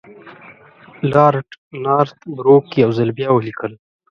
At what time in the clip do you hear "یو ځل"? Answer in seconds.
2.83-3.09